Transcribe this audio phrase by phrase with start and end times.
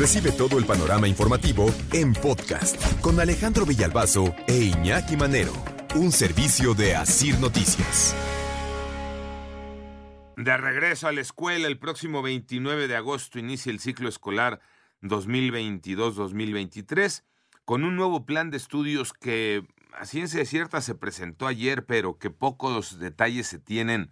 [0.00, 5.52] Recibe todo el panorama informativo en podcast con Alejandro Villalbazo e Iñaki Manero,
[5.94, 8.16] un servicio de Asir Noticias.
[10.38, 14.62] De regreso a la escuela, el próximo 29 de agosto inicia el ciclo escolar
[15.02, 17.22] 2022-2023
[17.66, 22.30] con un nuevo plan de estudios que a ciencia cierta se presentó ayer, pero que
[22.30, 24.10] pocos detalles se tienen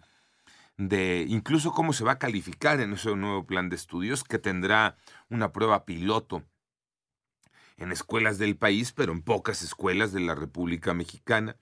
[0.79, 4.95] de incluso cómo se va a calificar en ese nuevo plan de estudios que tendrá
[5.29, 6.45] una prueba piloto
[7.75, 11.57] en escuelas del país, pero en pocas escuelas de la República Mexicana,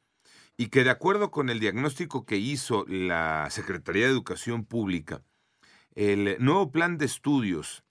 [0.55, 5.23] y que de acuerdo con el diagnóstico que hizo la Secretaría de Educación Pública,
[5.95, 7.83] el nuevo plan de estudios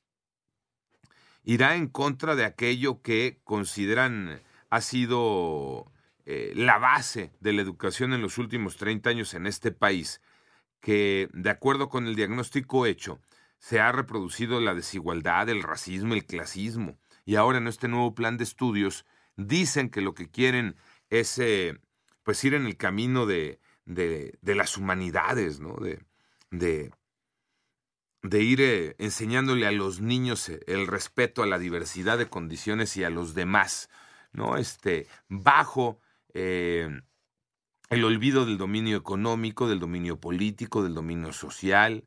[1.43, 5.91] irá en contra de aquello que consideran ha sido
[6.25, 10.21] eh, la base de la educación en los últimos 30 años en este país,
[10.81, 13.21] que, de acuerdo con el diagnóstico hecho,
[13.59, 16.99] se ha reproducido la desigualdad, el racismo, el clasismo.
[17.25, 19.05] Y ahora en este nuevo plan de estudios
[19.37, 20.77] dicen que lo que quieren
[21.11, 21.79] es eh,
[22.23, 25.77] pues ir en el camino de, de, las humanidades, ¿no?
[25.77, 26.01] De,
[28.23, 32.97] de, ir eh, enseñándole a los niños eh, el respeto a la diversidad de condiciones
[32.97, 33.89] y a los demás,
[34.33, 34.57] ¿no?
[34.57, 36.01] Este, bajo
[37.89, 42.05] el olvido del dominio económico, del dominio político, del dominio social.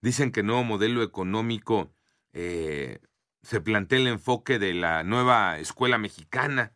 [0.00, 1.92] Dicen que el nuevo modelo económico
[2.32, 3.00] eh,
[3.42, 6.72] se plantea el enfoque de la nueva escuela mexicana,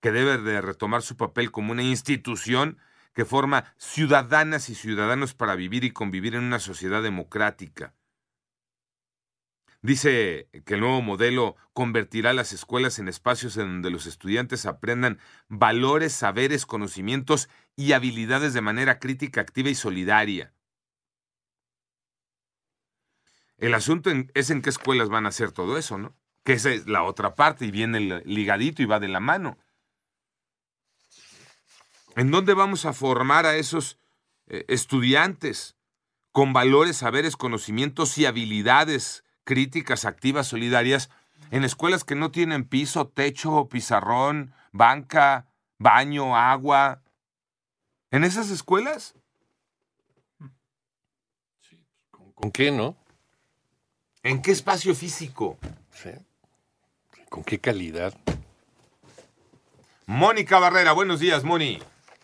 [0.00, 2.78] que debe de retomar su papel como una institución
[3.14, 7.94] que forma ciudadanas y ciudadanos para vivir y convivir en una sociedad democrática.
[9.80, 15.20] Dice que el nuevo modelo convertirá las escuelas en espacios en donde los estudiantes aprendan
[15.46, 20.52] valores, saberes, conocimientos y habilidades de manera crítica, activa y solidaria.
[23.56, 26.16] El asunto es en qué escuelas van a hacer todo eso, ¿no?
[26.42, 29.58] Que esa es la otra parte y viene ligadito y va de la mano.
[32.16, 33.98] ¿En dónde vamos a formar a esos
[34.48, 35.76] eh, estudiantes
[36.32, 41.08] con valores, saberes, conocimientos y habilidades críticas activas solidarias
[41.50, 45.46] en escuelas que no tienen piso, techo, pizarrón, banca,
[45.78, 47.00] baño, agua.
[48.10, 49.14] ¿En esas escuelas?
[52.34, 52.94] ¿Con, qué, no?
[54.22, 55.56] ¿En qué espacio físico?
[57.30, 58.12] ¿Con qué calidad?
[60.04, 61.78] Mónica Barrera, buenos días, Moni.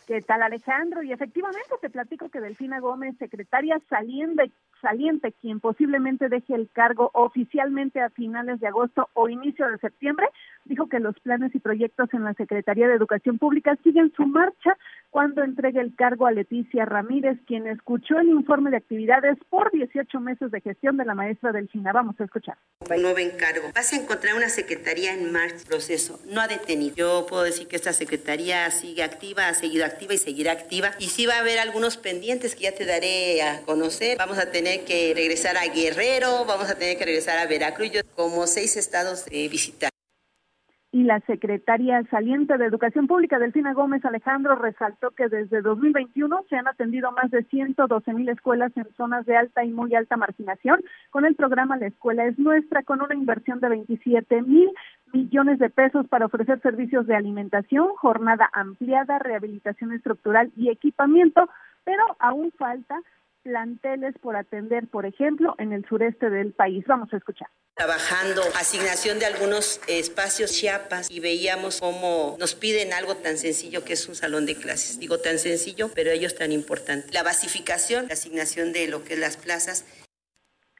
[0.07, 1.03] ¿Qué tal, Alejandro?
[1.03, 4.53] Y efectivamente te platico que Delfina Gómez, secretaria saliente,
[4.85, 10.27] saliente, quien posiblemente deje el cargo oficialmente a finales de agosto o inicio de septiembre,
[10.67, 14.77] dijo que los planes y proyectos en la Secretaría de Educación Pública siguen su marcha
[15.15, 20.21] cuando entregue el cargo a Leticia Ramírez, quien escuchó el informe de actividades por 18
[20.21, 21.93] meses de gestión de la maestra Delfina.
[21.93, 22.57] Vamos a escuchar.
[22.91, 23.69] Nuevo encargo.
[23.73, 26.97] Vas a encontrar una secretaría en marcha, proceso, no ha detenido.
[26.97, 30.91] Yo puedo decir que esta secretaría sigue activa, ha seguido activa y seguirá activa.
[30.99, 34.19] Y sí va a haber algunos pendientes que ya te daré a conocer.
[34.19, 38.47] Vamos a tener que regresar a Guerrero, vamos a tener que regresar a Veracruz, como
[38.47, 39.91] seis estados de visitar
[40.95, 46.55] y la secretaria saliente de Educación Pública, Delfina Gómez Alejandro, resaltó que desde 2021 se
[46.55, 50.85] han atendido más de 112 mil escuelas en zonas de alta y muy alta marginación.
[51.11, 54.71] Con el programa La Escuela es Nuestra, con una inversión de 27 mil
[55.13, 61.49] millones de pesos para ofrecer servicios de alimentación, jornada ampliada, rehabilitación estructural y equipamiento,
[61.83, 63.03] pero aún falta
[63.45, 66.85] planteles por atender, por ejemplo, en el sureste del país.
[66.89, 67.49] Vamos a escuchar.
[67.77, 73.93] Trabajando asignación de algunos espacios Chiapas y veíamos cómo nos piden algo tan sencillo que
[73.93, 74.99] es un salón de clases.
[74.99, 77.13] Digo tan sencillo, pero ellos tan importante.
[77.13, 79.85] La basificación, la asignación de lo que es las plazas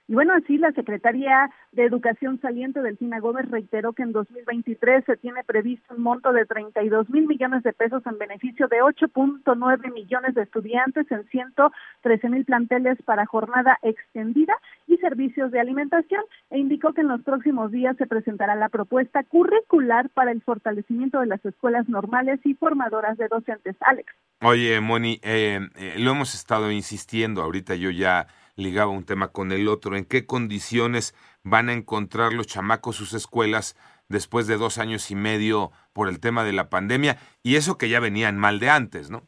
[0.07, 5.17] y bueno, así la Secretaría de Educación saliente, Delfina Gómez, reiteró que en 2023 se
[5.17, 10.35] tiene previsto un monto de 32 mil millones de pesos en beneficio de 8.9 millones
[10.35, 14.55] de estudiantes en 113 mil planteles para jornada extendida
[14.87, 19.25] y servicios de alimentación e indicó que en los próximos días se presentará la propuesta
[19.25, 23.75] curricular para el fortalecimiento de las escuelas normales y formadoras de docentes.
[23.81, 24.13] Alex.
[24.43, 29.53] Oye, Moni, eh, eh, lo hemos estado insistiendo, ahorita yo ya ligaba un tema con
[29.53, 33.77] el otro, en qué condiciones van a encontrar los chamacos sus escuelas
[34.09, 37.89] después de dos años y medio por el tema de la pandemia, y eso que
[37.89, 39.23] ya venían mal de antes, ¿no?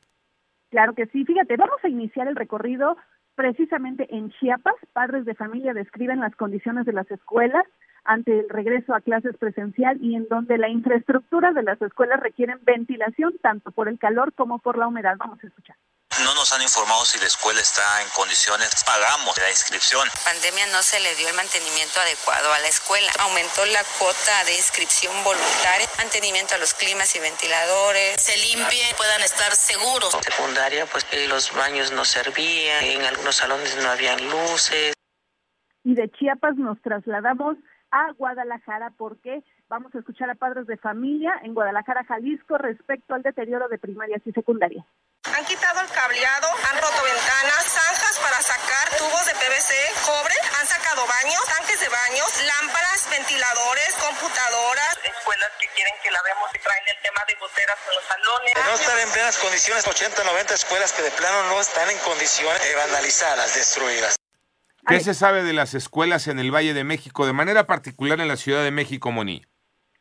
[0.70, 2.96] Claro que sí, fíjate, vamos a iniciar el recorrido
[3.34, 4.74] precisamente en Chiapas.
[4.92, 7.64] Padres de familia describen las condiciones de las escuelas
[8.04, 12.58] ante el regreso a clases presencial y en donde la infraestructura de las escuelas requieren
[12.62, 15.16] ventilación tanto por el calor como por la humedad.
[15.18, 15.76] Vamos a escuchar.
[16.24, 18.82] No nos han informado si la escuela está en condiciones.
[18.84, 20.08] Pagamos la inscripción.
[20.24, 23.10] pandemia no se le dio el mantenimiento adecuado a la escuela.
[23.18, 28.20] Aumentó la cuota de inscripción voluntaria, mantenimiento a los climas y ventiladores.
[28.20, 30.16] Se limpie, puedan estar seguros.
[30.22, 34.94] Secundaria, pues eh, los baños no servían, en algunos salones no habían luces.
[35.84, 37.56] Y de Chiapas nos trasladamos
[37.90, 43.22] a Guadalajara porque vamos a escuchar a padres de familia en Guadalajara, Jalisco, respecto al
[43.22, 44.84] deterioro de primarias y secundarias.
[45.34, 49.74] Han quitado el cableado, han roto ventanas, zanjas para sacar tubos de PVC,
[50.06, 54.98] cobre, han sacado baños, tanques de baños, lámparas, ventiladores, computadoras.
[55.02, 58.54] Escuelas que quieren que la veamos y traen el tema de goteras en los salones.
[58.54, 62.62] no están en plenas condiciones, 80, 90 escuelas que de plano no están en condiciones
[62.76, 64.16] vandalizadas, destruidas.
[64.86, 68.28] ¿Qué se sabe de las escuelas en el Valle de México, de manera particular en
[68.28, 69.44] la Ciudad de México, Moni?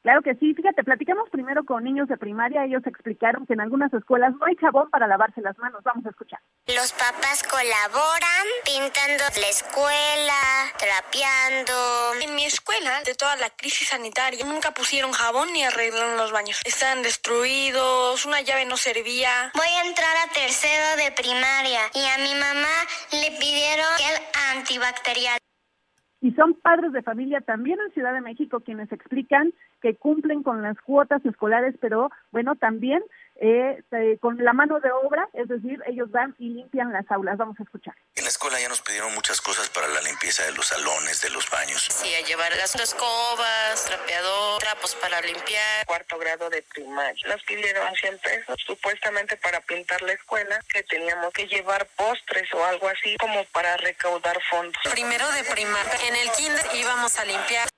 [0.05, 3.91] Claro que sí, fíjate, platicamos primero con niños de primaria, ellos explicaron que en algunas
[3.91, 6.39] escuelas no hay jabón para lavarse las manos, vamos a escuchar.
[6.67, 10.41] Los papás colaboran pintando la escuela,
[10.77, 11.73] trapeando.
[12.21, 16.61] En mi escuela, de toda la crisis sanitaria, nunca pusieron jabón ni arreglaron los baños.
[16.65, 19.51] Están destruidos, una llave no servía.
[19.55, 22.75] Voy a entrar a tercero de primaria y a mi mamá
[23.11, 24.21] le pidieron el
[24.51, 25.39] antibacterial
[26.25, 30.63] y son padres de familia también en Ciudad de México quienes explican que cumplen con
[30.63, 33.03] las cuotas escolares, pero bueno, también
[33.37, 33.83] eh,
[34.21, 37.37] con la mano de obra, es decir, ellos van y limpian las aulas.
[37.37, 37.95] Vamos a escuchar.
[38.15, 41.29] En la escuela ya nos pidieron muchas cosas para la limpieza de los salones, de
[41.29, 41.87] los baños.
[41.91, 45.85] Sí, a llevar las escobas, trapeador, trapos para limpiar.
[45.85, 47.27] Cuarto grado de primaria.
[47.27, 52.63] Nos pidieron 100 pesos, supuestamente para pintar la escuela, que teníamos que llevar postres o
[52.63, 54.81] algo así, como para recaudar fondos.
[54.91, 55.93] Primero de primaria.
[56.07, 57.74] En el kinder íbamos a limpiar.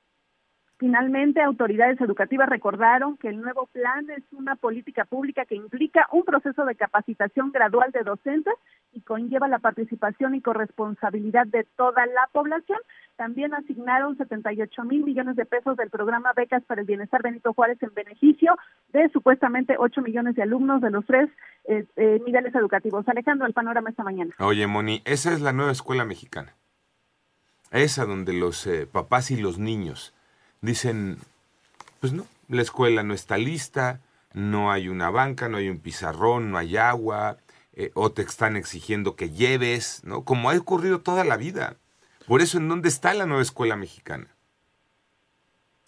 [0.80, 6.24] Finalmente, autoridades educativas recordaron que el nuevo plan es una política pública que implica un
[6.24, 8.54] proceso de capacitación gradual de docentes
[8.94, 12.78] y conlleva la participación y corresponsabilidad de toda la población.
[13.16, 17.82] También asignaron 78 mil millones de pesos del programa Becas para el Bienestar Benito Juárez
[17.82, 18.56] en beneficio
[18.90, 21.28] de supuestamente 8 millones de alumnos de los tres
[21.64, 23.08] eh, eh, niveles educativos.
[23.08, 24.36] Alejandro, el panorama esta mañana.
[24.38, 26.54] Oye, Moni, esa es la nueva escuela mexicana.
[27.72, 30.14] Esa donde los eh, papás y los niños
[30.68, 31.18] dicen,
[32.00, 34.02] pues no, la escuela no está lista,
[34.34, 37.38] no hay una banca, no hay un pizarrón, no hay agua,
[37.74, 40.24] eh, o te están exigiendo que lleves, ¿no?
[40.24, 41.78] Como ha ocurrido toda la vida.
[42.28, 44.28] Por eso, ¿en dónde está la nueva escuela mexicana?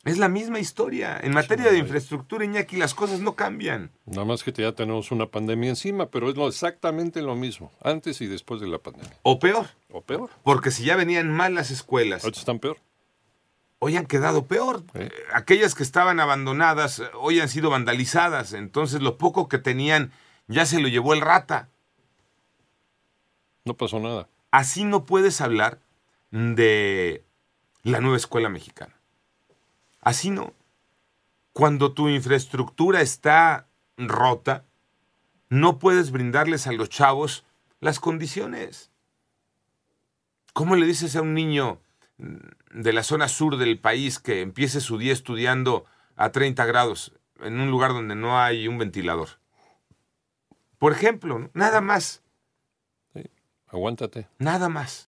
[0.06, 1.20] Es la misma historia.
[1.22, 3.92] En materia de infraestructura, Iñaki, las cosas no cambian.
[4.06, 8.22] Nada más que ya tenemos una pandemia encima, pero es lo, exactamente lo mismo, antes
[8.22, 9.18] y después de la pandemia.
[9.24, 9.68] O peor.
[9.92, 10.30] O peor.
[10.44, 12.24] Porque si ya venían mal las escuelas.
[12.24, 12.78] Ahora están peor
[13.80, 14.84] hoy han quedado peor.
[14.94, 18.54] Eh, aquellas que estaban abandonadas eh, hoy han sido vandalizadas.
[18.54, 20.12] Entonces lo poco que tenían
[20.48, 21.70] ya se lo llevó el rata.
[23.66, 24.28] No pasó nada.
[24.52, 25.80] Así no puedes hablar
[26.32, 27.24] de
[27.84, 28.94] la nueva escuela mexicana.
[30.02, 30.54] Así no.
[31.54, 33.68] Cuando tu infraestructura está
[33.98, 34.66] rota,
[35.50, 37.44] no puedes brindarles a los chavos
[37.80, 38.92] las condiciones.
[40.54, 41.80] ¿Cómo le dices a un niño,
[42.20, 45.86] de la zona sur del país que empiece su día estudiando
[46.16, 49.30] a 30 grados en un lugar donde no hay un ventilador.
[50.78, 52.22] Por ejemplo, nada más.
[53.68, 54.28] aguántate.
[54.38, 55.08] Nada más.